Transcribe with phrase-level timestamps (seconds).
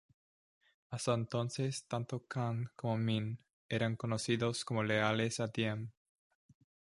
[0.89, 3.37] Hasta entonces tanto Khanh como Minh
[3.69, 5.91] eran conocidos como leales a Diem.